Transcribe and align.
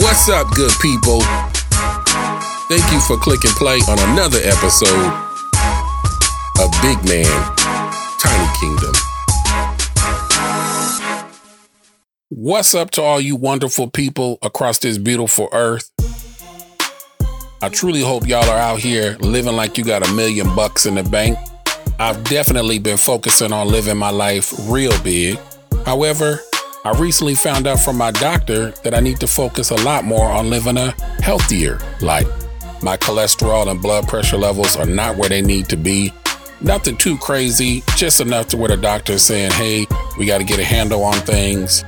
What's 0.00 0.30
up, 0.30 0.48
good 0.54 0.72
people? 0.80 1.20
Thank 2.70 2.90
you 2.90 2.98
for 3.00 3.18
clicking 3.18 3.50
play 3.50 3.76
on 3.90 3.98
another 4.12 4.38
episode 4.42 5.12
of 6.58 6.70
Big 6.80 6.96
Man 7.06 7.26
Tiny 8.18 8.58
Kingdom. 8.58 8.94
What's 12.30 12.74
up 12.74 12.90
to 12.92 13.02
all 13.02 13.20
you 13.20 13.36
wonderful 13.36 13.90
people 13.90 14.38
across 14.40 14.78
this 14.78 14.96
beautiful 14.96 15.50
earth? 15.52 15.90
I 17.60 17.68
truly 17.68 18.00
hope 18.00 18.26
y'all 18.26 18.48
are 18.48 18.58
out 18.58 18.80
here 18.80 19.18
living 19.20 19.56
like 19.56 19.76
you 19.76 19.84
got 19.84 20.08
a 20.08 20.12
million 20.14 20.54
bucks 20.56 20.86
in 20.86 20.94
the 20.94 21.02
bank. 21.02 21.36
I've 21.98 22.24
definitely 22.24 22.78
been 22.78 22.96
focusing 22.96 23.52
on 23.52 23.68
living 23.68 23.98
my 23.98 24.10
life 24.10 24.54
real 24.70 24.98
big. 25.02 25.38
However, 25.84 26.40
I 26.84 26.90
recently 26.98 27.36
found 27.36 27.68
out 27.68 27.78
from 27.78 27.96
my 27.96 28.10
doctor 28.10 28.72
that 28.82 28.92
I 28.92 28.98
need 28.98 29.20
to 29.20 29.28
focus 29.28 29.70
a 29.70 29.76
lot 29.84 30.04
more 30.04 30.28
on 30.28 30.50
living 30.50 30.76
a 30.76 30.90
healthier 31.22 31.78
life. 32.00 32.26
My 32.82 32.96
cholesterol 32.96 33.68
and 33.68 33.80
blood 33.80 34.08
pressure 34.08 34.36
levels 34.36 34.76
are 34.76 34.86
not 34.86 35.16
where 35.16 35.28
they 35.28 35.42
need 35.42 35.68
to 35.68 35.76
be. 35.76 36.12
Nothing 36.60 36.96
too 36.96 37.16
crazy, 37.18 37.84
just 37.96 38.20
enough 38.20 38.48
to 38.48 38.56
where 38.56 38.68
the 38.68 38.76
doctor 38.76 39.12
is 39.12 39.22
saying, 39.24 39.52
hey, 39.52 39.86
we 40.18 40.26
got 40.26 40.38
to 40.38 40.44
get 40.44 40.58
a 40.58 40.64
handle 40.64 41.04
on 41.04 41.14
things. 41.20 41.84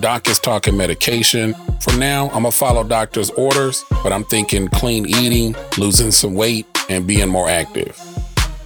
Doc 0.00 0.28
is 0.28 0.40
talking 0.40 0.76
medication. 0.76 1.54
For 1.80 1.96
now, 1.96 2.26
I'm 2.30 2.42
going 2.42 2.50
to 2.50 2.50
follow 2.50 2.82
doctor's 2.82 3.30
orders, 3.30 3.84
but 4.02 4.12
I'm 4.12 4.24
thinking 4.24 4.66
clean 4.66 5.06
eating, 5.06 5.54
losing 5.78 6.10
some 6.10 6.34
weight, 6.34 6.66
and 6.88 7.06
being 7.06 7.28
more 7.28 7.48
active. 7.48 7.96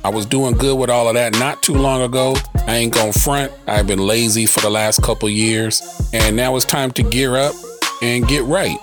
I 0.03 0.09
was 0.09 0.25
doing 0.25 0.55
good 0.55 0.79
with 0.79 0.89
all 0.89 1.09
of 1.09 1.15
that 1.15 1.39
not 1.39 1.63
too 1.63 1.75
long 1.75 2.01
ago. 2.01 2.37
I 2.69 2.77
ain't 2.77 2.93
gonna 2.93 3.15
front. 3.15 3.51
I've 3.67 3.87
been 3.87 4.07
lazy 4.07 4.45
for 4.45 4.61
the 4.61 4.69
last 4.69 5.03
couple 5.03 5.31
years, 5.31 5.83
and 6.13 6.37
now 6.37 6.55
it's 6.55 6.67
time 6.67 6.91
to 6.93 7.03
gear 7.03 7.35
up 7.35 7.55
and 8.03 8.29
get 8.29 8.45
right. 8.45 8.77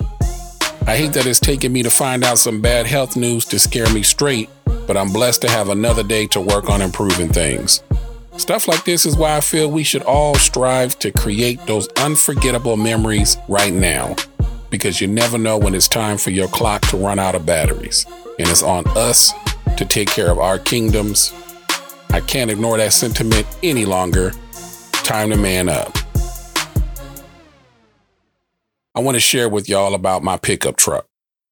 I 0.88 0.98
hate 0.98 1.14
that 1.14 1.28
it's 1.28 1.40
taken 1.40 1.72
me 1.72 1.84
to 1.84 1.92
find 1.92 2.24
out 2.24 2.40
some 2.40 2.62
bad 2.62 2.88
health 2.88 3.16
news 3.16 3.46
to 3.46 3.60
scare 3.60 3.88
me 3.94 4.02
straight, 4.02 4.50
but 4.88 4.98
I'm 4.98 5.14
blessed 5.14 5.44
to 5.44 5.52
have 5.52 5.70
another 5.70 6.02
day 6.02 6.26
to 6.28 6.42
work 6.42 6.68
on 6.68 6.82
improving 6.82 7.30
things. 7.30 7.84
Stuff 8.38 8.68
like 8.68 8.86
this 8.86 9.06
is 9.06 9.16
why 9.16 9.38
I 9.38 9.40
feel 9.40 9.70
we 9.70 9.84
should 9.84 10.02
all 10.02 10.34
strive 10.34 10.98
to 11.00 11.12
create 11.12 11.64
those 11.68 11.88
unforgettable 11.98 12.78
memories 12.78 13.38
right 13.48 13.72
now, 13.72 14.16
because 14.72 15.00
you 15.00 15.06
never 15.06 15.38
know 15.38 15.60
when 15.60 15.76
it's 15.76 15.88
time 15.88 16.18
for 16.18 16.32
your 16.32 16.48
clock 16.48 16.82
to 16.88 16.98
run 16.98 17.20
out 17.20 17.36
of 17.36 17.46
batteries. 17.46 18.08
And 18.40 18.50
it's 18.50 18.64
on 18.64 18.88
us 18.98 19.32
to 19.78 19.86
take 19.86 20.10
care 20.10 20.32
of 20.32 20.40
our 20.40 20.58
kingdoms. 20.58 21.34
I 22.16 22.22
can't 22.22 22.50
ignore 22.50 22.78
that 22.78 22.94
sentiment 22.94 23.46
any 23.62 23.84
longer. 23.84 24.32
Time 24.94 25.32
to 25.32 25.36
man 25.36 25.68
up. 25.68 25.98
I 28.96 29.02
want 29.02 29.16
to 29.16 29.20
share 29.20 29.50
with 29.50 29.68
y'all 29.68 29.94
about 29.94 30.24
my 30.24 30.38
pickup 30.38 30.78
truck. 30.78 31.08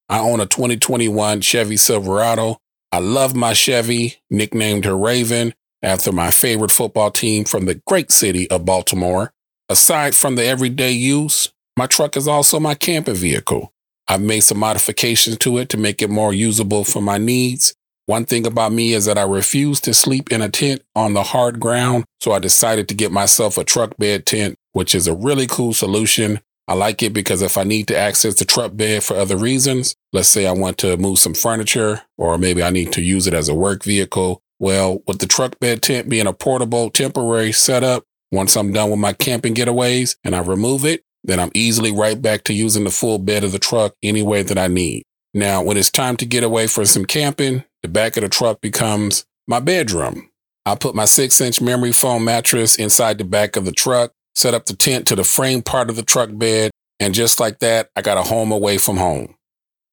I 0.07 0.19
own 0.19 0.39
a 0.39 0.45
2021 0.45 1.41
Chevy 1.41 1.75
Silverado. 1.75 2.59
I 2.93 2.99
love 2.99 3.35
my 3.35 3.51
Chevy, 3.51 4.21
nicknamed 4.29 4.85
her 4.85 4.97
Raven, 4.97 5.53
after 5.81 6.13
my 6.13 6.31
favorite 6.31 6.71
football 6.71 7.11
team 7.11 7.43
from 7.43 7.65
the 7.65 7.81
great 7.85 8.09
city 8.09 8.49
of 8.49 8.63
Baltimore. 8.63 9.33
Aside 9.67 10.15
from 10.15 10.35
the 10.35 10.45
everyday 10.45 10.93
use, 10.93 11.51
my 11.75 11.87
truck 11.87 12.15
is 12.15 12.25
also 12.25 12.57
my 12.57 12.73
camping 12.73 13.15
vehicle. 13.15 13.73
I've 14.07 14.21
made 14.21 14.45
some 14.45 14.59
modifications 14.59 15.37
to 15.39 15.57
it 15.57 15.67
to 15.71 15.77
make 15.77 16.01
it 16.01 16.09
more 16.09 16.33
usable 16.33 16.85
for 16.85 17.01
my 17.01 17.17
needs. 17.17 17.75
One 18.05 18.25
thing 18.25 18.45
about 18.45 18.73
me 18.73 18.93
is 18.93 19.05
that 19.05 19.17
I 19.17 19.23
refuse 19.23 19.79
to 19.81 19.93
sleep 19.93 20.29
in 20.31 20.41
a 20.41 20.49
tent 20.49 20.81
on 20.93 21.13
the 21.13 21.23
hard 21.23 21.61
ground, 21.61 22.03
so 22.19 22.33
I 22.33 22.39
decided 22.39 22.89
to 22.89 22.93
get 22.93 23.13
myself 23.13 23.57
a 23.57 23.63
truck 23.63 23.95
bed 23.97 24.25
tent, 24.25 24.55
which 24.73 24.93
is 24.93 25.07
a 25.07 25.15
really 25.15 25.47
cool 25.47 25.73
solution. 25.73 26.41
I 26.67 26.73
like 26.73 27.01
it 27.01 27.13
because 27.13 27.41
if 27.41 27.57
I 27.57 27.63
need 27.63 27.87
to 27.87 27.97
access 27.97 28.35
the 28.35 28.45
truck 28.45 28.75
bed 28.75 29.03
for 29.03 29.15
other 29.15 29.37
reasons, 29.37 29.95
let's 30.11 30.27
say 30.27 30.45
I 30.45 30.51
want 30.51 30.77
to 30.79 30.97
move 30.97 31.19
some 31.19 31.33
furniture, 31.33 32.01
or 32.17 32.37
maybe 32.37 32.61
I 32.61 32.71
need 32.71 32.91
to 32.93 33.01
use 33.01 33.25
it 33.25 33.33
as 33.33 33.47
a 33.47 33.55
work 33.55 33.83
vehicle. 33.83 34.41
Well, 34.59 35.01
with 35.07 35.19
the 35.19 35.27
truck 35.27 35.59
bed 35.59 35.81
tent 35.81 36.09
being 36.09 36.27
a 36.27 36.33
portable, 36.33 36.89
temporary 36.89 37.53
setup, 37.53 38.03
once 38.31 38.57
I'm 38.57 38.73
done 38.73 38.89
with 38.89 38.99
my 38.99 39.13
camping 39.13 39.55
getaways 39.55 40.17
and 40.25 40.35
I 40.35 40.39
remove 40.39 40.83
it, 40.83 41.03
then 41.23 41.39
I'm 41.39 41.51
easily 41.53 41.91
right 41.91 42.21
back 42.21 42.43
to 42.45 42.53
using 42.53 42.83
the 42.83 42.89
full 42.89 43.17
bed 43.17 43.45
of 43.45 43.53
the 43.53 43.59
truck 43.59 43.93
any 44.03 44.21
way 44.21 44.43
that 44.43 44.57
I 44.57 44.67
need. 44.67 45.03
Now, 45.33 45.63
when 45.63 45.77
it's 45.77 45.89
time 45.89 46.15
to 46.17 46.25
get 46.25 46.43
away 46.43 46.67
for 46.67 46.85
some 46.85 47.05
camping, 47.05 47.63
the 47.81 47.87
back 47.87 48.17
of 48.17 48.21
the 48.21 48.29
truck 48.29 48.61
becomes 48.61 49.25
my 49.47 49.59
bedroom. 49.59 50.29
I 50.65 50.75
put 50.75 50.95
my 50.95 51.05
six 51.05 51.41
inch 51.41 51.59
memory 51.59 51.91
foam 51.91 52.23
mattress 52.23 52.75
inside 52.75 53.17
the 53.17 53.23
back 53.23 53.55
of 53.55 53.65
the 53.65 53.71
truck, 53.71 54.13
set 54.35 54.53
up 54.53 54.65
the 54.65 54.75
tent 54.75 55.07
to 55.07 55.15
the 55.15 55.23
frame 55.23 55.61
part 55.61 55.89
of 55.89 55.95
the 55.95 56.03
truck 56.03 56.29
bed, 56.33 56.71
and 56.99 57.13
just 57.13 57.39
like 57.39 57.59
that, 57.59 57.89
I 57.95 58.01
got 58.01 58.17
a 58.17 58.23
home 58.23 58.51
away 58.51 58.77
from 58.77 58.97
home. 58.97 59.35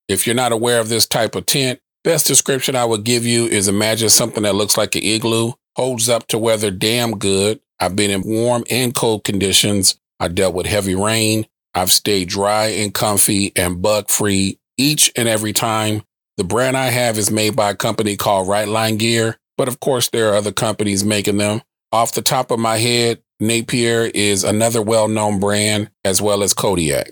If 0.09 0.27
you're 0.27 0.37
not 0.37 0.53
aware 0.53 0.79
of 0.79 0.89
this 0.89 1.07
type 1.07 1.35
of 1.35 1.47
tent, 1.47 1.81
best 2.05 2.27
description 2.27 2.77
I 2.77 2.85
would 2.85 3.05
give 3.05 3.25
you 3.25 3.47
is 3.47 3.67
imagine 3.67 4.11
something 4.11 4.43
that 4.45 4.55
looks 4.55 4.77
like 4.77 4.95
an 4.95 5.03
igloo, 5.03 5.55
holds 5.75 6.09
up 6.09 6.27
to 6.29 6.39
weather 6.39 6.71
damn 6.71 7.19
good. 7.19 7.61
I've 7.81 7.97
been 7.97 8.11
in 8.11 8.23
warm 8.23 8.65
and 8.71 8.95
cold 8.95 9.25
conditions. 9.25 9.99
I 10.21 10.29
dealt 10.29 10.55
with 10.55 10.67
heavy 10.67 10.95
rain. 10.95 11.47
I've 11.75 11.91
stayed 11.91 12.29
dry 12.29 12.67
and 12.67 12.93
comfy 12.93 13.53
and 13.57 13.81
bug 13.81 14.11
free 14.11 14.60
each 14.81 15.13
and 15.17 15.29
every 15.29 15.53
time. 15.53 16.03
The 16.37 16.45
brand 16.45 16.77
I 16.77 16.87
have 16.87 17.19
is 17.19 17.31
made 17.31 17.55
by 17.55 17.71
a 17.71 17.77
company 17.77 18.17
called 18.17 18.49
Rightline 18.49 18.99
Gear, 18.99 19.37
but 19.59 19.69
of 19.69 19.81
course 19.81 20.09
there 20.09 20.31
are 20.31 20.37
other 20.37 20.53
companies 20.53 21.05
making 21.05 21.37
them. 21.37 21.61
Off 21.93 22.15
the 22.15 22.23
top 22.23 22.51
of 22.51 22.59
my 22.59 22.79
head, 22.79 23.21
Napier 23.41 24.11
is 24.15 24.45
another 24.45 24.81
well-known 24.81 25.41
brand 25.41 25.91
as 26.05 26.23
well 26.23 26.43
as 26.43 26.55
Kodiak. 26.55 27.11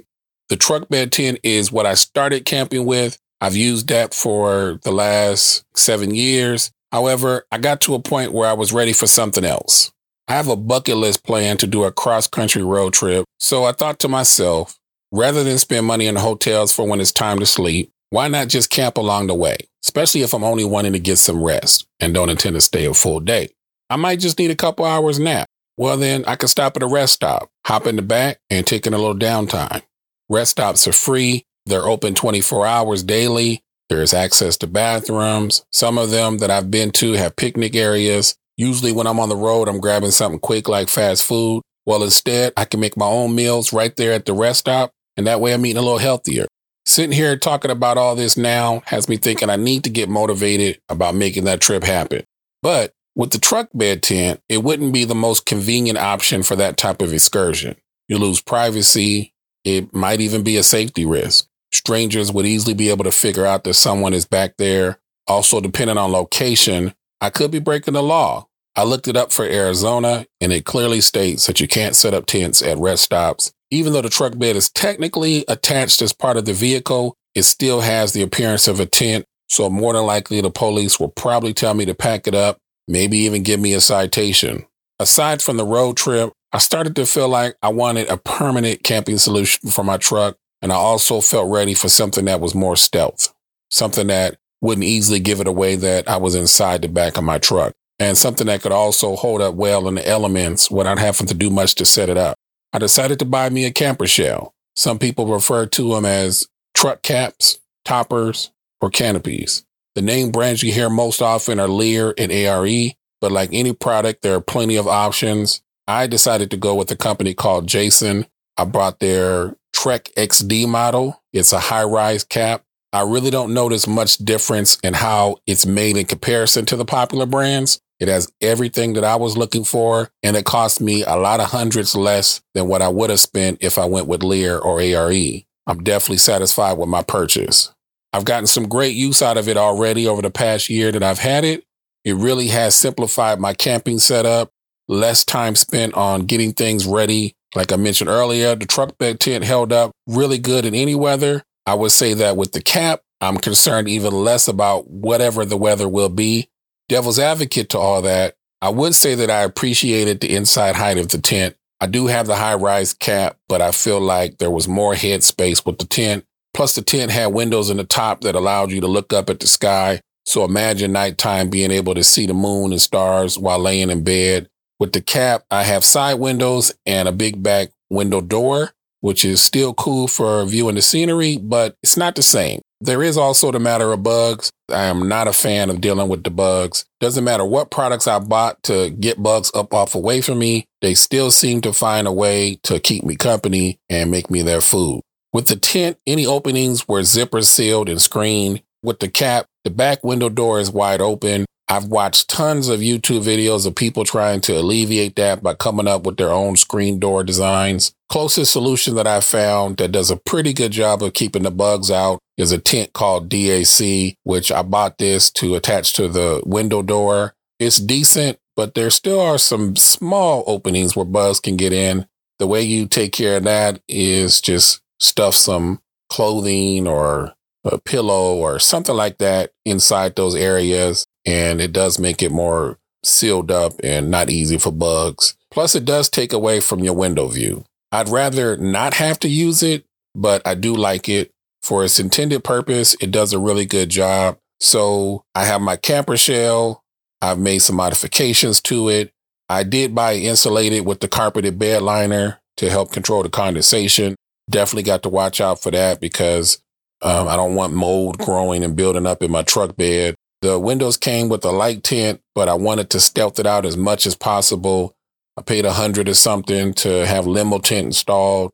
The 0.48 0.56
truck 0.56 0.88
bed 0.88 1.12
tent 1.12 1.40
is 1.42 1.70
what 1.70 1.84
I 1.84 1.94
started 1.94 2.46
camping 2.46 2.86
with. 2.86 3.18
I've 3.40 3.56
used 3.56 3.88
that 3.88 4.14
for 4.14 4.80
the 4.82 4.92
last 4.92 5.64
seven 5.76 6.14
years. 6.14 6.70
However, 6.90 7.44
I 7.52 7.58
got 7.58 7.82
to 7.82 7.94
a 7.94 8.00
point 8.00 8.32
where 8.32 8.48
I 8.48 8.54
was 8.54 8.72
ready 8.72 8.94
for 8.94 9.06
something 9.06 9.44
else. 9.44 9.92
I 10.26 10.32
have 10.34 10.48
a 10.48 10.56
bucket 10.56 10.96
list 10.96 11.24
plan 11.24 11.56
to 11.58 11.66
do 11.66 11.84
a 11.84 11.92
cross 11.92 12.26
country 12.26 12.62
road 12.62 12.94
trip. 12.94 13.24
So 13.38 13.64
I 13.64 13.72
thought 13.72 13.98
to 14.00 14.08
myself, 14.08 14.77
Rather 15.10 15.42
than 15.42 15.58
spend 15.58 15.86
money 15.86 16.06
in 16.06 16.16
hotels 16.16 16.70
for 16.70 16.86
when 16.86 17.00
it's 17.00 17.12
time 17.12 17.38
to 17.38 17.46
sleep, 17.46 17.90
why 18.10 18.28
not 18.28 18.48
just 18.48 18.68
camp 18.68 18.98
along 18.98 19.26
the 19.26 19.34
way, 19.34 19.56
especially 19.82 20.20
if 20.20 20.34
I'm 20.34 20.44
only 20.44 20.64
wanting 20.64 20.92
to 20.92 20.98
get 20.98 21.16
some 21.16 21.42
rest 21.42 21.86
and 21.98 22.12
don't 22.12 22.28
intend 22.28 22.56
to 22.56 22.60
stay 22.60 22.84
a 22.84 22.92
full 22.92 23.20
day? 23.20 23.48
I 23.88 23.96
might 23.96 24.20
just 24.20 24.38
need 24.38 24.50
a 24.50 24.56
couple 24.56 24.84
hours 24.84 25.18
nap. 25.18 25.46
Well, 25.78 25.96
then 25.96 26.24
I 26.26 26.36
can 26.36 26.48
stop 26.48 26.76
at 26.76 26.82
a 26.82 26.86
rest 26.86 27.14
stop, 27.14 27.48
hop 27.64 27.86
in 27.86 27.96
the 27.96 28.02
back, 28.02 28.38
and 28.50 28.66
take 28.66 28.86
in 28.86 28.92
a 28.92 28.98
little 28.98 29.14
downtime. 29.14 29.82
Rest 30.28 30.50
stops 30.50 30.86
are 30.86 30.92
free. 30.92 31.44
They're 31.64 31.86
open 31.86 32.14
24 32.14 32.66
hours 32.66 33.02
daily. 33.02 33.62
There's 33.88 34.12
access 34.12 34.58
to 34.58 34.66
bathrooms. 34.66 35.64
Some 35.72 35.96
of 35.96 36.10
them 36.10 36.38
that 36.38 36.50
I've 36.50 36.70
been 36.70 36.90
to 36.92 37.12
have 37.12 37.36
picnic 37.36 37.74
areas. 37.74 38.36
Usually 38.58 38.92
when 38.92 39.06
I'm 39.06 39.20
on 39.20 39.30
the 39.30 39.36
road, 39.36 39.68
I'm 39.68 39.80
grabbing 39.80 40.10
something 40.10 40.40
quick 40.40 40.68
like 40.68 40.90
fast 40.90 41.24
food. 41.24 41.62
Well, 41.86 42.02
instead, 42.02 42.52
I 42.58 42.66
can 42.66 42.80
make 42.80 42.98
my 42.98 43.06
own 43.06 43.34
meals 43.34 43.72
right 43.72 43.96
there 43.96 44.12
at 44.12 44.26
the 44.26 44.34
rest 44.34 44.60
stop 44.60 44.92
and 45.18 45.26
that 45.26 45.40
way 45.40 45.52
I'm 45.52 45.66
eating 45.66 45.76
a 45.76 45.82
little 45.82 45.98
healthier. 45.98 46.46
Sitting 46.86 47.12
here 47.12 47.36
talking 47.36 47.72
about 47.72 47.98
all 47.98 48.14
this 48.14 48.38
now 48.38 48.82
has 48.86 49.08
me 49.08 49.18
thinking 49.18 49.50
I 49.50 49.56
need 49.56 49.84
to 49.84 49.90
get 49.90 50.08
motivated 50.08 50.80
about 50.88 51.16
making 51.16 51.44
that 51.44 51.60
trip 51.60 51.82
happen. 51.82 52.24
But 52.62 52.92
with 53.14 53.32
the 53.32 53.38
truck 53.38 53.68
bed 53.74 54.02
tent, 54.02 54.40
it 54.48 54.62
wouldn't 54.62 54.92
be 54.94 55.04
the 55.04 55.16
most 55.16 55.44
convenient 55.44 55.98
option 55.98 56.42
for 56.44 56.56
that 56.56 56.78
type 56.78 57.02
of 57.02 57.12
excursion. 57.12 57.76
You 58.06 58.16
lose 58.16 58.40
privacy. 58.40 59.34
It 59.64 59.92
might 59.92 60.20
even 60.20 60.44
be 60.44 60.56
a 60.56 60.62
safety 60.62 61.04
risk. 61.04 61.46
Strangers 61.72 62.32
would 62.32 62.46
easily 62.46 62.72
be 62.72 62.88
able 62.88 63.04
to 63.04 63.12
figure 63.12 63.44
out 63.44 63.64
that 63.64 63.74
someone 63.74 64.14
is 64.14 64.24
back 64.24 64.56
there. 64.56 65.00
Also, 65.26 65.60
depending 65.60 65.98
on 65.98 66.12
location, 66.12 66.94
I 67.20 67.30
could 67.30 67.50
be 67.50 67.58
breaking 67.58 67.94
the 67.94 68.02
law. 68.02 68.46
I 68.76 68.84
looked 68.84 69.08
it 69.08 69.16
up 69.16 69.32
for 69.32 69.44
Arizona 69.44 70.26
and 70.40 70.52
it 70.52 70.64
clearly 70.64 71.00
states 71.00 71.46
that 71.46 71.60
you 71.60 71.66
can't 71.66 71.96
set 71.96 72.14
up 72.14 72.26
tents 72.26 72.62
at 72.62 72.78
rest 72.78 73.02
stops 73.02 73.52
even 73.70 73.92
though 73.92 74.02
the 74.02 74.08
truck 74.08 74.38
bed 74.38 74.56
is 74.56 74.70
technically 74.70 75.44
attached 75.48 76.02
as 76.02 76.12
part 76.12 76.36
of 76.36 76.44
the 76.44 76.52
vehicle, 76.52 77.16
it 77.34 77.42
still 77.42 77.80
has 77.80 78.12
the 78.12 78.22
appearance 78.22 78.68
of 78.68 78.80
a 78.80 78.86
tent. 78.86 79.24
So 79.48 79.70
more 79.70 79.92
than 79.92 80.04
likely 80.04 80.40
the 80.40 80.50
police 80.50 81.00
will 81.00 81.08
probably 81.08 81.54
tell 81.54 81.74
me 81.74 81.84
to 81.86 81.94
pack 81.94 82.26
it 82.26 82.34
up, 82.34 82.58
maybe 82.86 83.18
even 83.18 83.42
give 83.42 83.60
me 83.60 83.74
a 83.74 83.80
citation. 83.80 84.66
Aside 84.98 85.42
from 85.42 85.56
the 85.56 85.64
road 85.64 85.96
trip, 85.96 86.32
I 86.52 86.58
started 86.58 86.96
to 86.96 87.06
feel 87.06 87.28
like 87.28 87.56
I 87.62 87.68
wanted 87.68 88.08
a 88.08 88.16
permanent 88.16 88.82
camping 88.82 89.18
solution 89.18 89.70
for 89.70 89.84
my 89.84 89.96
truck. 89.96 90.36
And 90.60 90.72
I 90.72 90.76
also 90.76 91.20
felt 91.20 91.50
ready 91.50 91.74
for 91.74 91.88
something 91.88 92.24
that 92.24 92.40
was 92.40 92.54
more 92.54 92.74
stealth, 92.74 93.32
something 93.70 94.08
that 94.08 94.38
wouldn't 94.60 94.84
easily 94.84 95.20
give 95.20 95.40
it 95.40 95.46
away 95.46 95.76
that 95.76 96.08
I 96.08 96.16
was 96.16 96.34
inside 96.34 96.82
the 96.82 96.88
back 96.88 97.16
of 97.16 97.22
my 97.22 97.38
truck 97.38 97.74
and 97.98 98.16
something 98.16 98.46
that 98.46 98.62
could 98.62 98.72
also 98.72 99.16
hold 99.16 99.40
up 99.40 99.54
well 99.54 99.88
in 99.88 99.96
the 99.96 100.08
elements 100.08 100.70
without 100.70 100.98
having 100.98 101.26
to 101.26 101.34
do 101.34 101.50
much 101.50 101.74
to 101.76 101.84
set 101.84 102.08
it 102.08 102.16
up. 102.16 102.36
I 102.72 102.78
decided 102.78 103.18
to 103.20 103.24
buy 103.24 103.48
me 103.50 103.64
a 103.64 103.70
camper 103.70 104.06
shell. 104.06 104.54
Some 104.76 104.98
people 104.98 105.26
refer 105.26 105.66
to 105.66 105.94
them 105.94 106.04
as 106.04 106.46
truck 106.74 107.02
caps, 107.02 107.58
toppers, 107.84 108.50
or 108.80 108.90
canopies. 108.90 109.64
The 109.94 110.02
name 110.02 110.30
brands 110.30 110.62
you 110.62 110.72
hear 110.72 110.90
most 110.90 111.20
often 111.20 111.58
are 111.58 111.66
Leer 111.66 112.14
and 112.16 112.30
ARE, 112.30 112.92
but 113.20 113.32
like 113.32 113.50
any 113.52 113.72
product, 113.72 114.22
there 114.22 114.34
are 114.34 114.40
plenty 114.40 114.76
of 114.76 114.86
options. 114.86 115.62
I 115.88 116.06
decided 116.06 116.50
to 116.50 116.56
go 116.56 116.74
with 116.74 116.90
a 116.90 116.96
company 116.96 117.34
called 117.34 117.66
Jason. 117.66 118.26
I 118.56 118.64
bought 118.64 119.00
their 119.00 119.56
Trek 119.72 120.10
XD 120.16 120.68
model. 120.68 121.22
It's 121.32 121.52
a 121.52 121.58
high 121.58 121.84
rise 121.84 122.22
cap. 122.24 122.62
I 122.92 123.02
really 123.02 123.30
don't 123.30 123.54
notice 123.54 123.86
much 123.86 124.18
difference 124.18 124.78
in 124.82 124.94
how 124.94 125.38
it's 125.46 125.66
made 125.66 125.96
in 125.96 126.06
comparison 126.06 126.64
to 126.66 126.76
the 126.76 126.84
popular 126.84 127.26
brands. 127.26 127.80
It 128.00 128.08
has 128.08 128.30
everything 128.40 128.92
that 128.92 129.04
I 129.04 129.16
was 129.16 129.36
looking 129.36 129.64
for, 129.64 130.10
and 130.22 130.36
it 130.36 130.44
cost 130.44 130.80
me 130.80 131.02
a 131.02 131.16
lot 131.16 131.40
of 131.40 131.50
hundreds 131.50 131.96
less 131.96 132.40
than 132.54 132.68
what 132.68 132.82
I 132.82 132.88
would 132.88 133.10
have 133.10 133.20
spent 133.20 133.58
if 133.60 133.78
I 133.78 133.86
went 133.86 134.06
with 134.06 134.22
Leer 134.22 134.58
or 134.58 134.80
ARE. 134.80 135.42
I'm 135.66 135.82
definitely 135.82 136.18
satisfied 136.18 136.78
with 136.78 136.88
my 136.88 137.02
purchase. 137.02 137.74
I've 138.12 138.24
gotten 138.24 138.46
some 138.46 138.68
great 138.68 138.94
use 138.94 139.20
out 139.20 139.36
of 139.36 139.48
it 139.48 139.56
already 139.56 140.06
over 140.06 140.22
the 140.22 140.30
past 140.30 140.70
year 140.70 140.92
that 140.92 141.02
I've 141.02 141.18
had 141.18 141.44
it. 141.44 141.64
It 142.04 142.14
really 142.14 142.48
has 142.48 142.74
simplified 142.74 143.38
my 143.38 143.52
camping 143.52 143.98
setup, 143.98 144.50
less 144.86 145.24
time 145.24 145.56
spent 145.56 145.94
on 145.94 146.24
getting 146.24 146.52
things 146.52 146.86
ready. 146.86 147.34
Like 147.54 147.72
I 147.72 147.76
mentioned 147.76 148.08
earlier, 148.08 148.54
the 148.54 148.66
truck 148.66 148.96
bed 148.98 149.20
tent 149.20 149.44
held 149.44 149.72
up 149.72 149.90
really 150.06 150.38
good 150.38 150.64
in 150.64 150.74
any 150.74 150.94
weather. 150.94 151.42
I 151.66 151.74
would 151.74 151.92
say 151.92 152.14
that 152.14 152.36
with 152.36 152.52
the 152.52 152.62
cap, 152.62 153.02
I'm 153.20 153.36
concerned 153.36 153.88
even 153.88 154.12
less 154.12 154.48
about 154.48 154.88
whatever 154.88 155.44
the 155.44 155.56
weather 155.56 155.88
will 155.88 156.08
be. 156.08 156.48
Devil's 156.88 157.18
advocate 157.18 157.68
to 157.70 157.78
all 157.78 158.02
that, 158.02 158.36
I 158.62 158.70
would 158.70 158.94
say 158.94 159.14
that 159.14 159.30
I 159.30 159.42
appreciated 159.42 160.20
the 160.20 160.34
inside 160.34 160.74
height 160.74 160.98
of 160.98 161.08
the 161.08 161.18
tent. 161.18 161.54
I 161.80 161.86
do 161.86 162.06
have 162.06 162.26
the 162.26 162.36
high 162.36 162.54
rise 162.54 162.92
cap, 162.92 163.36
but 163.48 163.60
I 163.60 163.70
feel 163.70 164.00
like 164.00 164.38
there 164.38 164.50
was 164.50 164.66
more 164.66 164.94
head 164.94 165.22
space 165.22 165.64
with 165.64 165.78
the 165.78 165.86
tent. 165.86 166.24
Plus, 166.54 166.74
the 166.74 166.82
tent 166.82 167.12
had 167.12 167.26
windows 167.26 167.70
in 167.70 167.76
the 167.76 167.84
top 167.84 168.22
that 168.22 168.34
allowed 168.34 168.72
you 168.72 168.80
to 168.80 168.88
look 168.88 169.12
up 169.12 169.30
at 169.30 169.38
the 169.38 169.46
sky. 169.46 170.00
So 170.24 170.44
imagine 170.44 170.92
nighttime 170.92 171.50
being 171.50 171.70
able 171.70 171.94
to 171.94 172.02
see 172.02 172.26
the 172.26 172.34
moon 172.34 172.72
and 172.72 172.80
stars 172.80 173.38
while 173.38 173.58
laying 173.58 173.90
in 173.90 174.02
bed. 174.02 174.48
With 174.80 174.92
the 174.92 175.00
cap, 175.00 175.44
I 175.50 175.62
have 175.64 175.84
side 175.84 176.14
windows 176.14 176.74
and 176.84 177.06
a 177.06 177.12
big 177.12 177.42
back 177.42 177.68
window 177.90 178.20
door, 178.20 178.72
which 179.00 179.24
is 179.24 179.40
still 179.40 179.74
cool 179.74 180.08
for 180.08 180.44
viewing 180.46 180.74
the 180.74 180.82
scenery, 180.82 181.36
but 181.36 181.76
it's 181.82 181.96
not 181.96 182.14
the 182.14 182.22
same. 182.22 182.60
There 182.80 183.02
is 183.02 183.16
also 183.16 183.50
the 183.50 183.58
matter 183.58 183.92
of 183.92 184.04
bugs. 184.04 184.52
I 184.70 184.84
am 184.84 185.08
not 185.08 185.26
a 185.26 185.32
fan 185.32 185.68
of 185.68 185.80
dealing 185.80 186.08
with 186.08 186.22
the 186.22 186.30
bugs. 186.30 186.84
Doesn't 187.00 187.24
matter 187.24 187.44
what 187.44 187.72
products 187.72 188.06
I 188.06 188.20
bought 188.20 188.62
to 188.64 188.90
get 188.90 189.20
bugs 189.20 189.50
up 189.52 189.74
off 189.74 189.96
away 189.96 190.20
from 190.20 190.38
me, 190.38 190.64
they 190.80 190.94
still 190.94 191.32
seem 191.32 191.60
to 191.62 191.72
find 191.72 192.06
a 192.06 192.12
way 192.12 192.60
to 192.62 192.78
keep 192.78 193.02
me 193.02 193.16
company 193.16 193.80
and 193.90 194.12
make 194.12 194.30
me 194.30 194.42
their 194.42 194.60
food. 194.60 195.00
With 195.32 195.48
the 195.48 195.56
tent, 195.56 195.98
any 196.06 196.24
openings 196.24 196.86
were 196.86 197.02
zipper 197.02 197.42
sealed 197.42 197.88
and 197.88 198.00
screened. 198.00 198.62
With 198.82 199.00
the 199.00 199.08
cap, 199.08 199.46
the 199.64 199.70
back 199.70 200.04
window 200.04 200.28
door 200.28 200.60
is 200.60 200.70
wide 200.70 201.00
open. 201.00 201.46
I've 201.68 201.86
watched 201.86 202.30
tons 202.30 202.68
of 202.68 202.80
YouTube 202.80 203.24
videos 203.24 203.66
of 203.66 203.74
people 203.74 204.04
trying 204.04 204.40
to 204.42 204.56
alleviate 204.56 205.16
that 205.16 205.42
by 205.42 205.54
coming 205.54 205.88
up 205.88 206.04
with 206.04 206.16
their 206.16 206.32
own 206.32 206.56
screen 206.56 207.00
door 207.00 207.24
designs. 207.24 207.92
Closest 208.08 208.52
solution 208.52 208.94
that 208.94 209.06
I 209.06 209.20
found 209.20 209.76
that 209.78 209.92
does 209.92 210.10
a 210.10 210.16
pretty 210.16 210.52
good 210.54 210.70
job 210.70 211.02
of 211.02 211.12
keeping 211.12 211.42
the 211.42 211.50
bugs 211.50 211.90
out 211.90 212.20
is 212.38 212.52
a 212.52 212.58
tent 212.58 212.94
called 212.94 213.28
DAC, 213.28 214.14
which 214.22 214.50
I 214.50 214.62
bought 214.62 214.96
this 214.96 215.30
to 215.32 215.56
attach 215.56 215.92
to 215.94 216.08
the 216.08 216.42
window 216.46 216.80
door. 216.82 217.34
It's 217.58 217.78
decent, 217.78 218.38
but 218.56 218.74
there 218.74 218.90
still 218.90 219.20
are 219.20 219.38
some 219.38 219.76
small 219.76 220.44
openings 220.46 220.96
where 220.96 221.04
bugs 221.04 221.40
can 221.40 221.56
get 221.56 221.72
in. 221.72 222.06
The 222.38 222.46
way 222.46 222.62
you 222.62 222.86
take 222.86 223.12
care 223.12 223.38
of 223.38 223.44
that 223.44 223.82
is 223.88 224.40
just 224.40 224.80
stuff 225.00 225.34
some 225.34 225.80
clothing 226.08 226.86
or 226.86 227.34
a 227.64 227.78
pillow 227.78 228.36
or 228.36 228.58
something 228.58 228.94
like 228.94 229.18
that 229.18 229.50
inside 229.66 230.16
those 230.16 230.34
areas 230.34 231.04
and 231.26 231.60
it 231.60 231.72
does 231.72 231.98
make 231.98 232.22
it 232.22 232.32
more 232.32 232.78
sealed 233.04 233.50
up 233.50 233.74
and 233.82 234.10
not 234.10 234.30
easy 234.30 234.56
for 234.58 234.72
bugs. 234.72 235.36
Plus, 235.50 235.74
it 235.74 235.84
does 235.84 236.08
take 236.08 236.32
away 236.32 236.60
from 236.60 236.80
your 236.80 236.94
window 236.94 237.28
view. 237.28 237.64
I'd 237.92 238.08
rather 238.08 238.56
not 238.56 238.94
have 238.94 239.18
to 239.20 239.28
use 239.28 239.62
it, 239.62 239.84
but 240.14 240.40
I 240.46 240.54
do 240.54 240.74
like 240.74 241.08
it. 241.08 241.30
For 241.68 241.84
its 241.84 242.00
intended 242.00 242.44
purpose, 242.44 242.96
it 242.98 243.10
does 243.10 243.34
a 243.34 243.38
really 243.38 243.66
good 243.66 243.90
job. 243.90 244.38
So 244.58 245.24
I 245.34 245.44
have 245.44 245.60
my 245.60 245.76
camper 245.76 246.16
shell. 246.16 246.82
I've 247.20 247.38
made 247.38 247.58
some 247.58 247.76
modifications 247.76 248.62
to 248.62 248.88
it. 248.88 249.12
I 249.50 249.64
did 249.64 249.94
buy 249.94 250.14
insulated 250.14 250.86
with 250.86 251.00
the 251.00 251.08
carpeted 251.08 251.58
bed 251.58 251.82
liner 251.82 252.40
to 252.56 252.70
help 252.70 252.90
control 252.90 253.22
the 253.22 253.28
condensation. 253.28 254.16
Definitely 254.48 254.84
got 254.84 255.02
to 255.02 255.10
watch 255.10 255.42
out 255.42 255.62
for 255.62 255.70
that 255.70 256.00
because 256.00 256.58
um, 257.02 257.28
I 257.28 257.36
don't 257.36 257.54
want 257.54 257.74
mold 257.74 258.16
growing 258.16 258.64
and 258.64 258.74
building 258.74 259.04
up 259.04 259.22
in 259.22 259.30
my 259.30 259.42
truck 259.42 259.76
bed. 259.76 260.14
The 260.40 260.58
windows 260.58 260.96
came 260.96 261.28
with 261.28 261.44
a 261.44 261.50
light 261.50 261.82
tint, 261.82 262.22
but 262.34 262.48
I 262.48 262.54
wanted 262.54 262.88
to 262.90 263.00
stealth 263.00 263.38
it 263.38 263.46
out 263.46 263.66
as 263.66 263.76
much 263.76 264.06
as 264.06 264.16
possible. 264.16 264.94
I 265.36 265.42
paid 265.42 265.66
a 265.66 265.74
hundred 265.74 266.08
or 266.08 266.14
something 266.14 266.72
to 266.74 267.04
have 267.04 267.26
limo 267.26 267.58
tint 267.58 267.84
installed, 267.84 268.52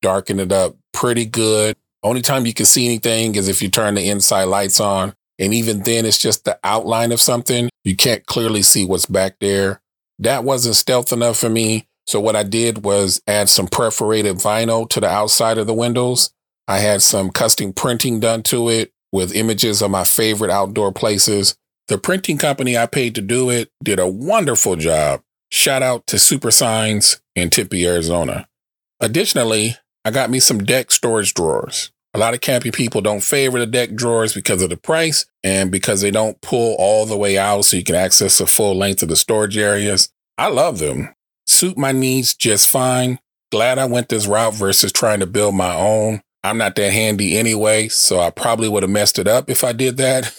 darken 0.00 0.38
it 0.38 0.52
up 0.52 0.76
pretty 0.92 1.26
good. 1.26 1.76
Only 2.02 2.20
time 2.20 2.46
you 2.46 2.54
can 2.54 2.66
see 2.66 2.86
anything 2.86 3.34
is 3.34 3.48
if 3.48 3.62
you 3.62 3.68
turn 3.68 3.94
the 3.94 4.08
inside 4.08 4.44
lights 4.44 4.80
on. 4.80 5.14
And 5.38 5.54
even 5.54 5.82
then, 5.82 6.04
it's 6.04 6.18
just 6.18 6.44
the 6.44 6.58
outline 6.62 7.12
of 7.12 7.20
something. 7.20 7.68
You 7.84 7.96
can't 7.96 8.26
clearly 8.26 8.62
see 8.62 8.84
what's 8.84 9.06
back 9.06 9.36
there. 9.40 9.80
That 10.18 10.44
wasn't 10.44 10.76
stealth 10.76 11.12
enough 11.12 11.38
for 11.38 11.48
me. 11.48 11.86
So 12.06 12.20
what 12.20 12.36
I 12.36 12.42
did 12.42 12.84
was 12.84 13.22
add 13.26 13.48
some 13.48 13.66
perforated 13.66 14.36
vinyl 14.36 14.88
to 14.90 15.00
the 15.00 15.08
outside 15.08 15.58
of 15.58 15.66
the 15.66 15.74
windows. 15.74 16.32
I 16.68 16.78
had 16.78 17.02
some 17.02 17.30
custom 17.30 17.72
printing 17.72 18.20
done 18.20 18.42
to 18.44 18.68
it 18.68 18.92
with 19.12 19.34
images 19.34 19.82
of 19.82 19.90
my 19.90 20.04
favorite 20.04 20.50
outdoor 20.50 20.92
places. 20.92 21.56
The 21.88 21.98
printing 21.98 22.38
company 22.38 22.76
I 22.76 22.86
paid 22.86 23.14
to 23.16 23.20
do 23.20 23.50
it 23.50 23.70
did 23.82 23.98
a 23.98 24.06
wonderful 24.08 24.76
job. 24.76 25.22
Shout 25.50 25.82
out 25.82 26.06
to 26.08 26.18
Super 26.18 26.50
Signs 26.50 27.20
in 27.36 27.50
Tempe, 27.50 27.86
Arizona. 27.86 28.48
Additionally, 29.00 29.76
I 30.04 30.10
got 30.10 30.30
me 30.30 30.40
some 30.40 30.64
deck 30.64 30.90
storage 30.90 31.34
drawers. 31.34 31.91
A 32.14 32.18
lot 32.18 32.34
of 32.34 32.42
camping 32.42 32.72
people 32.72 33.00
don't 33.00 33.22
favor 33.22 33.58
the 33.58 33.66
deck 33.66 33.94
drawers 33.94 34.34
because 34.34 34.60
of 34.62 34.68
the 34.68 34.76
price 34.76 35.24
and 35.42 35.70
because 35.70 36.02
they 36.02 36.10
don't 36.10 36.40
pull 36.42 36.76
all 36.78 37.06
the 37.06 37.16
way 37.16 37.38
out 37.38 37.64
so 37.64 37.76
you 37.76 37.84
can 37.84 37.94
access 37.94 38.38
the 38.38 38.46
full 38.46 38.76
length 38.76 39.02
of 39.02 39.08
the 39.08 39.16
storage 39.16 39.56
areas. 39.56 40.10
I 40.36 40.48
love 40.48 40.78
them. 40.78 41.14
Suit 41.46 41.78
my 41.78 41.92
needs 41.92 42.34
just 42.34 42.68
fine. 42.68 43.18
Glad 43.50 43.78
I 43.78 43.86
went 43.86 44.08
this 44.08 44.26
route 44.26 44.54
versus 44.54 44.92
trying 44.92 45.20
to 45.20 45.26
build 45.26 45.54
my 45.54 45.74
own. 45.74 46.22
I'm 46.44 46.58
not 46.58 46.74
that 46.76 46.92
handy 46.92 47.38
anyway, 47.38 47.88
so 47.88 48.20
I 48.20 48.30
probably 48.30 48.68
would 48.68 48.82
have 48.82 48.90
messed 48.90 49.18
it 49.18 49.28
up 49.28 49.48
if 49.48 49.62
I 49.62 49.72
did 49.72 49.96
that. 49.98 50.34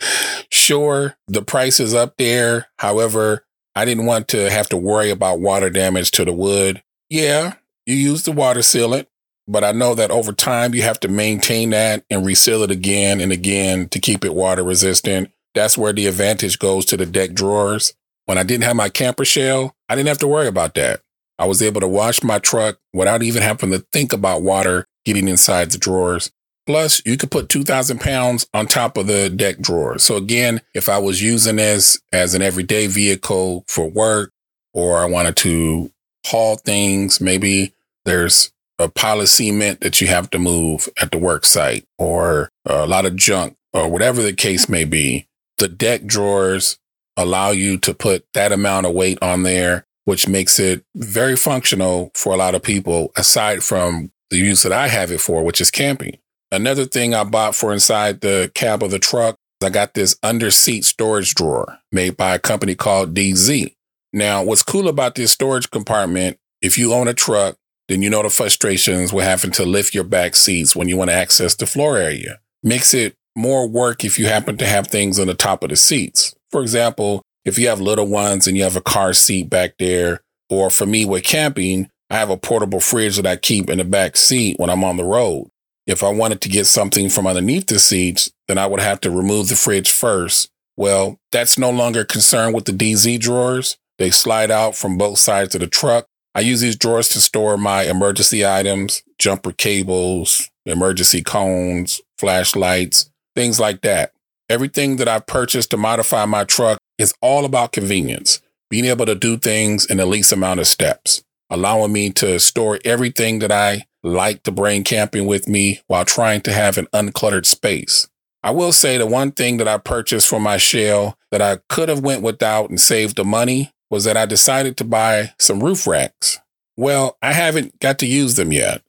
sure, 0.50 1.16
the 1.28 1.42
price 1.42 1.78
is 1.78 1.94
up 1.94 2.16
there. 2.18 2.66
However, 2.78 3.46
I 3.74 3.84
didn't 3.84 4.06
want 4.06 4.28
to 4.28 4.50
have 4.50 4.68
to 4.70 4.76
worry 4.76 5.10
about 5.10 5.40
water 5.40 5.70
damage 5.70 6.10
to 6.12 6.24
the 6.24 6.32
wood. 6.32 6.82
Yeah, 7.08 7.54
you 7.84 7.94
use 7.94 8.24
the 8.24 8.32
water 8.32 8.60
sealant, 8.60 9.06
but 9.48 9.64
I 9.64 9.72
know 9.72 9.94
that 9.94 10.10
over 10.10 10.32
time 10.32 10.74
you 10.74 10.82
have 10.82 11.00
to 11.00 11.08
maintain 11.08 11.70
that 11.70 12.04
and 12.10 12.26
reseal 12.26 12.62
it 12.62 12.70
again 12.70 13.20
and 13.20 13.32
again 13.32 13.88
to 13.90 14.00
keep 14.00 14.24
it 14.24 14.34
water 14.34 14.62
resistant. 14.62 15.30
That's 15.54 15.78
where 15.78 15.92
the 15.92 16.06
advantage 16.06 16.58
goes 16.58 16.84
to 16.86 16.96
the 16.96 17.06
deck 17.06 17.32
drawers. 17.32 17.94
When 18.26 18.38
I 18.38 18.42
didn't 18.42 18.64
have 18.64 18.76
my 18.76 18.88
camper 18.88 19.24
shell, 19.24 19.74
I 19.88 19.94
didn't 19.94 20.08
have 20.08 20.18
to 20.18 20.26
worry 20.26 20.48
about 20.48 20.74
that. 20.74 21.00
I 21.38 21.44
was 21.46 21.62
able 21.62 21.80
to 21.80 21.88
wash 21.88 22.22
my 22.22 22.38
truck 22.38 22.78
without 22.92 23.22
even 23.22 23.42
having 23.42 23.70
to 23.70 23.78
think 23.92 24.12
about 24.12 24.42
water 24.42 24.86
getting 25.04 25.28
inside 25.28 25.70
the 25.70 25.78
drawers. 25.78 26.30
Plus, 26.66 27.00
you 27.06 27.16
could 27.16 27.30
put 27.30 27.48
2,000 27.48 28.00
pounds 28.00 28.46
on 28.52 28.66
top 28.66 28.96
of 28.96 29.06
the 29.06 29.30
deck 29.30 29.60
drawer. 29.60 29.98
So 29.98 30.16
again, 30.16 30.60
if 30.74 30.88
I 30.88 30.98
was 30.98 31.22
using 31.22 31.56
this 31.56 32.00
as 32.12 32.34
an 32.34 32.42
everyday 32.42 32.88
vehicle 32.88 33.64
for 33.68 33.88
work, 33.88 34.32
or 34.74 34.98
I 34.98 35.04
wanted 35.06 35.36
to 35.38 35.90
haul 36.26 36.56
things, 36.56 37.20
maybe 37.20 37.72
there's 38.04 38.50
a 38.78 38.88
pile 38.88 39.20
of 39.20 39.28
cement 39.28 39.80
that 39.80 40.00
you 40.00 40.06
have 40.06 40.30
to 40.30 40.38
move 40.38 40.88
at 41.00 41.10
the 41.10 41.18
work 41.18 41.44
site, 41.44 41.84
or 41.98 42.50
a 42.64 42.86
lot 42.86 43.06
of 43.06 43.16
junk, 43.16 43.56
or 43.72 43.88
whatever 43.88 44.22
the 44.22 44.32
case 44.32 44.68
may 44.68 44.84
be. 44.84 45.26
The 45.58 45.68
deck 45.68 46.04
drawers 46.04 46.78
allow 47.16 47.50
you 47.50 47.78
to 47.78 47.94
put 47.94 48.26
that 48.34 48.52
amount 48.52 48.86
of 48.86 48.92
weight 48.92 49.18
on 49.22 49.42
there, 49.42 49.86
which 50.04 50.28
makes 50.28 50.58
it 50.58 50.84
very 50.94 51.36
functional 51.36 52.10
for 52.14 52.34
a 52.34 52.36
lot 52.36 52.54
of 52.54 52.62
people, 52.62 53.12
aside 53.16 53.62
from 53.62 54.12
the 54.30 54.36
use 54.36 54.62
that 54.62 54.72
I 54.72 54.88
have 54.88 55.10
it 55.10 55.20
for, 55.20 55.42
which 55.42 55.60
is 55.60 55.70
camping. 55.70 56.18
Another 56.52 56.84
thing 56.84 57.14
I 57.14 57.24
bought 57.24 57.54
for 57.54 57.72
inside 57.72 58.20
the 58.20 58.50
cab 58.54 58.82
of 58.82 58.90
the 58.90 58.98
truck, 58.98 59.36
I 59.62 59.70
got 59.70 59.94
this 59.94 60.16
under 60.22 60.50
seat 60.50 60.84
storage 60.84 61.34
drawer 61.34 61.78
made 61.90 62.16
by 62.16 62.34
a 62.34 62.38
company 62.38 62.74
called 62.74 63.14
DZ. 63.14 63.74
Now, 64.12 64.42
what's 64.42 64.62
cool 64.62 64.88
about 64.88 65.14
this 65.14 65.32
storage 65.32 65.70
compartment, 65.70 66.38
if 66.60 66.78
you 66.78 66.92
own 66.92 67.08
a 67.08 67.14
truck, 67.14 67.56
then 67.88 68.02
you 68.02 68.10
know 68.10 68.22
the 68.22 68.30
frustrations 68.30 69.12
with 69.12 69.24
having 69.24 69.52
to 69.52 69.64
lift 69.64 69.94
your 69.94 70.04
back 70.04 70.36
seats 70.36 70.74
when 70.74 70.88
you 70.88 70.96
want 70.96 71.10
to 71.10 71.16
access 71.16 71.54
the 71.54 71.66
floor 71.66 71.96
area. 71.96 72.40
Makes 72.62 72.94
it 72.94 73.14
more 73.36 73.68
work 73.68 74.04
if 74.04 74.18
you 74.18 74.26
happen 74.26 74.56
to 74.56 74.66
have 74.66 74.88
things 74.88 75.18
on 75.18 75.26
the 75.26 75.34
top 75.34 75.62
of 75.62 75.70
the 75.70 75.76
seats. 75.76 76.34
For 76.50 76.62
example, 76.62 77.22
if 77.44 77.58
you 77.58 77.68
have 77.68 77.80
little 77.80 78.06
ones 78.06 78.46
and 78.46 78.56
you 78.56 78.64
have 78.64 78.76
a 78.76 78.80
car 78.80 79.12
seat 79.12 79.48
back 79.48 79.74
there, 79.78 80.20
or 80.50 80.70
for 80.70 80.86
me 80.86 81.04
with 81.04 81.24
camping, 81.24 81.90
I 82.10 82.16
have 82.16 82.30
a 82.30 82.36
portable 82.36 82.80
fridge 82.80 83.16
that 83.16 83.26
I 83.26 83.36
keep 83.36 83.68
in 83.68 83.78
the 83.78 83.84
back 83.84 84.16
seat 84.16 84.58
when 84.58 84.70
I'm 84.70 84.84
on 84.84 84.96
the 84.96 85.04
road. 85.04 85.48
If 85.86 86.02
I 86.02 86.08
wanted 86.08 86.40
to 86.40 86.48
get 86.48 86.66
something 86.66 87.08
from 87.08 87.26
underneath 87.26 87.66
the 87.66 87.78
seats, 87.78 88.30
then 88.48 88.58
I 88.58 88.66
would 88.66 88.80
have 88.80 89.00
to 89.02 89.10
remove 89.10 89.48
the 89.48 89.56
fridge 89.56 89.90
first. 89.90 90.50
Well, 90.76 91.18
that's 91.32 91.58
no 91.58 91.70
longer 91.70 92.04
concerned 92.04 92.54
with 92.54 92.64
the 92.64 92.72
DZ 92.72 93.20
drawers. 93.20 93.76
They 93.98 94.10
slide 94.10 94.50
out 94.50 94.74
from 94.74 94.98
both 94.98 95.18
sides 95.18 95.54
of 95.54 95.60
the 95.60 95.66
truck. 95.66 96.06
I 96.36 96.40
use 96.40 96.60
these 96.60 96.76
drawers 96.76 97.08
to 97.10 97.20
store 97.22 97.56
my 97.56 97.84
emergency 97.84 98.44
items, 98.44 99.02
jumper 99.18 99.52
cables, 99.52 100.50
emergency 100.66 101.22
cones, 101.22 102.02
flashlights, 102.18 103.10
things 103.34 103.58
like 103.58 103.80
that. 103.80 104.12
Everything 104.50 104.96
that 104.96 105.08
I've 105.08 105.24
purchased 105.24 105.70
to 105.70 105.78
modify 105.78 106.26
my 106.26 106.44
truck 106.44 106.76
is 106.98 107.14
all 107.22 107.46
about 107.46 107.72
convenience, 107.72 108.42
being 108.68 108.84
able 108.84 109.06
to 109.06 109.14
do 109.14 109.38
things 109.38 109.86
in 109.86 109.96
the 109.96 110.04
least 110.04 110.30
amount 110.30 110.60
of 110.60 110.66
steps, 110.66 111.24
allowing 111.48 111.94
me 111.94 112.10
to 112.10 112.38
store 112.38 112.80
everything 112.84 113.38
that 113.38 113.50
I 113.50 113.86
like 114.02 114.42
to 114.42 114.52
bring 114.52 114.84
camping 114.84 115.24
with 115.24 115.48
me 115.48 115.80
while 115.86 116.04
trying 116.04 116.42
to 116.42 116.52
have 116.52 116.76
an 116.76 116.86
uncluttered 116.92 117.46
space. 117.46 118.08
I 118.42 118.50
will 118.50 118.72
say 118.72 118.98
the 118.98 119.06
one 119.06 119.32
thing 119.32 119.56
that 119.56 119.68
I 119.68 119.78
purchased 119.78 120.28
for 120.28 120.38
my 120.38 120.58
shell 120.58 121.16
that 121.30 121.40
I 121.40 121.60
could 121.70 121.88
have 121.88 122.00
went 122.00 122.20
without 122.20 122.68
and 122.68 122.78
saved 122.78 123.16
the 123.16 123.24
money 123.24 123.72
was 123.90 124.04
that 124.04 124.16
I 124.16 124.26
decided 124.26 124.76
to 124.76 124.84
buy 124.84 125.32
some 125.38 125.62
roof 125.62 125.86
racks. 125.86 126.38
Well, 126.76 127.16
I 127.22 127.32
haven't 127.32 127.78
got 127.80 127.98
to 128.00 128.06
use 128.06 128.34
them 128.34 128.52
yet. 128.52 128.82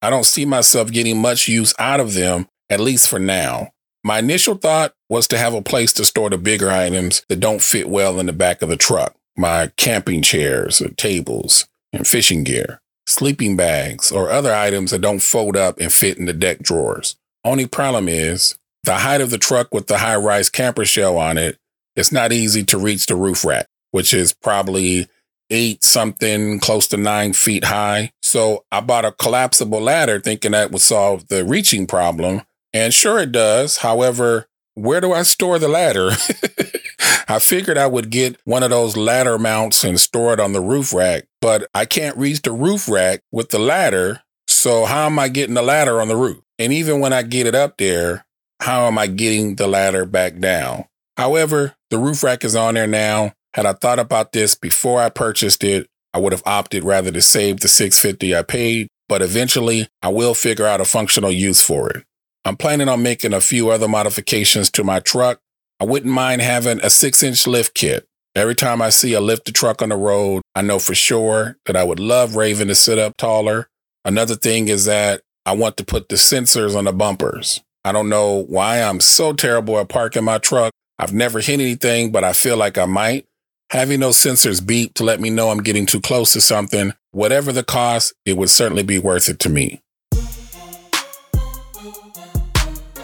I 0.00 0.10
don't 0.10 0.24
see 0.24 0.44
myself 0.44 0.90
getting 0.90 1.20
much 1.20 1.48
use 1.48 1.74
out 1.78 2.00
of 2.00 2.14
them, 2.14 2.46
at 2.70 2.80
least 2.80 3.08
for 3.08 3.18
now. 3.18 3.70
My 4.02 4.18
initial 4.18 4.54
thought 4.54 4.94
was 5.08 5.26
to 5.28 5.38
have 5.38 5.54
a 5.54 5.62
place 5.62 5.92
to 5.94 6.04
store 6.04 6.30
the 6.30 6.38
bigger 6.38 6.70
items 6.70 7.24
that 7.28 7.40
don't 7.40 7.62
fit 7.62 7.88
well 7.88 8.20
in 8.20 8.26
the 8.26 8.32
back 8.32 8.62
of 8.62 8.68
the 8.68 8.76
truck 8.76 9.16
my 9.36 9.68
camping 9.76 10.22
chairs 10.22 10.80
or 10.80 10.88
tables 10.90 11.66
and 11.92 12.06
fishing 12.06 12.44
gear, 12.44 12.80
sleeping 13.06 13.56
bags, 13.56 14.12
or 14.12 14.30
other 14.30 14.54
items 14.54 14.90
that 14.90 15.00
don't 15.00 15.22
fold 15.22 15.56
up 15.56 15.78
and 15.80 15.92
fit 15.92 16.18
in 16.18 16.26
the 16.26 16.32
deck 16.32 16.60
drawers. 16.60 17.16
Only 17.44 17.66
problem 17.66 18.08
is 18.08 18.58
the 18.84 18.98
height 18.98 19.20
of 19.20 19.30
the 19.30 19.38
truck 19.38 19.72
with 19.72 19.86
the 19.86 19.98
high 19.98 20.16
rise 20.16 20.50
camper 20.50 20.84
shell 20.84 21.16
on 21.16 21.38
it, 21.38 21.58
it's 21.96 22.12
not 22.12 22.32
easy 22.32 22.64
to 22.64 22.78
reach 22.78 23.06
the 23.06 23.16
roof 23.16 23.44
rack, 23.44 23.66
which 23.94 24.12
is 24.12 24.34
probably 24.34 25.06
eight 25.50 25.84
something, 25.84 26.58
close 26.58 26.88
to 26.88 26.96
nine 26.96 27.32
feet 27.32 27.62
high. 27.62 28.10
So 28.22 28.64
I 28.72 28.80
bought 28.80 29.04
a 29.04 29.12
collapsible 29.12 29.80
ladder 29.80 30.18
thinking 30.18 30.50
that 30.50 30.72
would 30.72 30.82
solve 30.82 31.28
the 31.28 31.44
reaching 31.44 31.86
problem. 31.86 32.42
And 32.72 32.92
sure 32.92 33.20
it 33.20 33.30
does. 33.30 33.76
However, 33.76 34.48
where 34.74 35.00
do 35.00 35.12
I 35.12 35.22
store 35.22 35.60
the 35.60 35.68
ladder? 35.68 36.10
I 37.28 37.38
figured 37.38 37.78
I 37.78 37.86
would 37.86 38.10
get 38.10 38.36
one 38.42 38.64
of 38.64 38.70
those 38.70 38.96
ladder 38.96 39.38
mounts 39.38 39.84
and 39.84 40.00
store 40.00 40.32
it 40.32 40.40
on 40.40 40.54
the 40.54 40.60
roof 40.60 40.92
rack, 40.92 41.28
but 41.40 41.68
I 41.72 41.84
can't 41.84 42.16
reach 42.16 42.42
the 42.42 42.50
roof 42.50 42.88
rack 42.88 43.20
with 43.30 43.50
the 43.50 43.60
ladder. 43.60 44.22
So 44.48 44.86
how 44.86 45.06
am 45.06 45.20
I 45.20 45.28
getting 45.28 45.54
the 45.54 45.62
ladder 45.62 46.00
on 46.00 46.08
the 46.08 46.16
roof? 46.16 46.42
And 46.58 46.72
even 46.72 46.98
when 46.98 47.12
I 47.12 47.22
get 47.22 47.46
it 47.46 47.54
up 47.54 47.76
there, 47.78 48.26
how 48.58 48.88
am 48.88 48.98
I 48.98 49.06
getting 49.06 49.54
the 49.54 49.68
ladder 49.68 50.04
back 50.04 50.40
down? 50.40 50.86
However, 51.16 51.76
the 51.90 51.98
roof 51.98 52.24
rack 52.24 52.44
is 52.44 52.56
on 52.56 52.74
there 52.74 52.88
now. 52.88 53.34
Had 53.54 53.66
I 53.66 53.72
thought 53.72 54.00
about 54.00 54.32
this 54.32 54.56
before 54.56 55.00
I 55.00 55.10
purchased 55.10 55.62
it, 55.62 55.86
I 56.12 56.18
would 56.18 56.32
have 56.32 56.42
opted 56.44 56.82
rather 56.82 57.12
to 57.12 57.22
save 57.22 57.60
the 57.60 57.68
650 57.68 58.36
I 58.36 58.42
paid, 58.42 58.88
but 59.08 59.22
eventually 59.22 59.88
I 60.02 60.08
will 60.08 60.34
figure 60.34 60.66
out 60.66 60.80
a 60.80 60.84
functional 60.84 61.30
use 61.30 61.60
for 61.60 61.88
it. 61.90 62.04
I'm 62.44 62.56
planning 62.56 62.88
on 62.88 63.04
making 63.04 63.32
a 63.32 63.40
few 63.40 63.70
other 63.70 63.86
modifications 63.86 64.70
to 64.72 64.82
my 64.82 64.98
truck. 64.98 65.38
I 65.78 65.84
wouldn't 65.84 66.12
mind 66.12 66.42
having 66.42 66.80
a 66.82 66.90
six 66.90 67.22
inch 67.22 67.46
lift 67.46 67.74
kit. 67.74 68.06
Every 68.34 68.56
time 68.56 68.82
I 68.82 68.90
see 68.90 69.12
a 69.12 69.20
lifted 69.20 69.54
truck 69.54 69.80
on 69.80 69.90
the 69.90 69.96
road, 69.96 70.42
I 70.56 70.62
know 70.62 70.80
for 70.80 70.94
sure 70.94 71.56
that 71.66 71.76
I 71.76 71.84
would 71.84 72.00
love 72.00 72.34
Raven 72.34 72.66
to 72.68 72.74
sit 72.74 72.98
up 72.98 73.16
taller. 73.16 73.68
Another 74.04 74.34
thing 74.34 74.66
is 74.66 74.84
that 74.86 75.20
I 75.46 75.52
want 75.52 75.76
to 75.76 75.84
put 75.84 76.08
the 76.08 76.16
sensors 76.16 76.76
on 76.76 76.84
the 76.84 76.92
bumpers. 76.92 77.60
I 77.84 77.92
don't 77.92 78.08
know 78.08 78.44
why 78.48 78.82
I'm 78.82 78.98
so 78.98 79.32
terrible 79.32 79.78
at 79.78 79.88
parking 79.88 80.24
my 80.24 80.38
truck. 80.38 80.72
I've 80.98 81.12
never 81.12 81.38
hit 81.40 81.60
anything, 81.60 82.10
but 82.10 82.24
I 82.24 82.32
feel 82.32 82.56
like 82.56 82.76
I 82.78 82.86
might. 82.86 83.26
Having 83.74 83.98
those 83.98 84.16
sensors 84.16 84.64
beep 84.64 84.94
to 84.94 85.02
let 85.02 85.18
me 85.18 85.30
know 85.30 85.50
I'm 85.50 85.60
getting 85.60 85.84
too 85.84 86.00
close 86.00 86.32
to 86.34 86.40
something, 86.40 86.92
whatever 87.10 87.50
the 87.50 87.64
cost, 87.64 88.14
it 88.24 88.36
would 88.36 88.48
certainly 88.48 88.84
be 88.84 89.00
worth 89.00 89.28
it 89.28 89.40
to 89.40 89.48
me. 89.48 89.82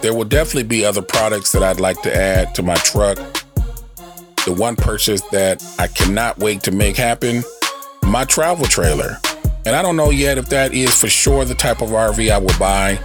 There 0.00 0.14
will 0.14 0.26
definitely 0.26 0.68
be 0.68 0.84
other 0.84 1.02
products 1.02 1.50
that 1.50 1.64
I'd 1.64 1.80
like 1.80 2.00
to 2.02 2.14
add 2.14 2.54
to 2.54 2.62
my 2.62 2.76
truck. 2.76 3.16
The 4.46 4.54
one 4.56 4.76
purchase 4.76 5.22
that 5.30 5.60
I 5.80 5.88
cannot 5.88 6.38
wait 6.38 6.62
to 6.62 6.70
make 6.70 6.96
happen 6.96 7.42
my 8.04 8.24
travel 8.24 8.66
trailer. 8.66 9.16
And 9.66 9.74
I 9.74 9.82
don't 9.82 9.96
know 9.96 10.10
yet 10.10 10.38
if 10.38 10.50
that 10.50 10.72
is 10.72 10.94
for 10.94 11.08
sure 11.08 11.44
the 11.44 11.56
type 11.56 11.82
of 11.82 11.88
RV 11.88 12.30
I 12.30 12.38
will 12.38 12.58
buy, 12.60 13.00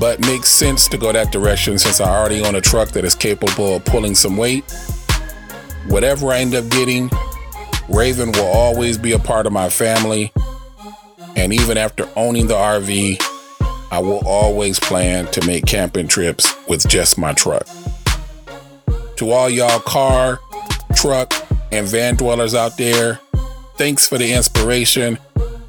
but 0.00 0.18
makes 0.22 0.48
sense 0.50 0.88
to 0.88 0.98
go 0.98 1.12
that 1.12 1.30
direction 1.30 1.78
since 1.78 2.00
I 2.00 2.10
already 2.10 2.42
own 2.42 2.56
a 2.56 2.60
truck 2.60 2.88
that 2.88 3.04
is 3.04 3.14
capable 3.14 3.76
of 3.76 3.84
pulling 3.84 4.16
some 4.16 4.36
weight. 4.36 4.64
Whatever 5.88 6.32
I 6.32 6.38
end 6.38 6.54
up 6.54 6.68
getting, 6.70 7.10
Raven 7.88 8.32
will 8.32 8.46
always 8.46 8.96
be 8.98 9.12
a 9.12 9.18
part 9.18 9.46
of 9.46 9.52
my 9.52 9.68
family. 9.68 10.32
And 11.36 11.52
even 11.52 11.76
after 11.76 12.08
owning 12.16 12.46
the 12.46 12.54
RV, 12.54 13.20
I 13.90 13.98
will 13.98 14.26
always 14.26 14.78
plan 14.78 15.26
to 15.32 15.46
make 15.46 15.66
camping 15.66 16.08
trips 16.08 16.54
with 16.68 16.88
just 16.88 17.18
my 17.18 17.32
truck. 17.32 17.66
To 19.16 19.30
all 19.30 19.50
y'all 19.50 19.80
car, 19.80 20.40
truck, 20.94 21.32
and 21.70 21.86
van 21.86 22.16
dwellers 22.16 22.54
out 22.54 22.76
there, 22.78 23.20
thanks 23.76 24.08
for 24.08 24.18
the 24.18 24.32
inspiration 24.32 25.18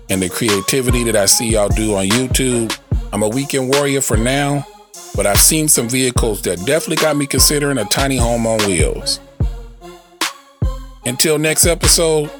and 0.09 0.21
the 0.21 0.29
creativity 0.29 1.03
that 1.05 1.15
I 1.15 1.25
see 1.25 1.49
y'all 1.49 1.69
do 1.69 1.95
on 1.95 2.05
YouTube. 2.05 2.77
I'm 3.11 3.23
a 3.23 3.29
weekend 3.29 3.69
warrior 3.69 4.01
for 4.01 4.17
now, 4.17 4.65
but 5.15 5.25
I've 5.25 5.39
seen 5.39 5.67
some 5.67 5.89
vehicles 5.89 6.41
that 6.43 6.65
definitely 6.65 7.03
got 7.03 7.17
me 7.17 7.25
considering 7.25 7.77
a 7.77 7.85
tiny 7.85 8.17
home 8.17 8.45
on 8.47 8.59
wheels. 8.59 9.19
Until 11.05 11.37
next 11.37 11.65
episode, 11.65 12.31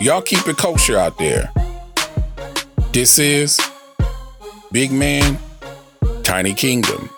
y'all 0.00 0.22
keep 0.22 0.46
it 0.48 0.56
kosher 0.56 0.96
out 0.96 1.18
there. 1.18 1.52
This 2.92 3.18
is 3.18 3.60
Big 4.70 4.90
Man, 4.92 5.38
Tiny 6.22 6.54
Kingdom. 6.54 7.10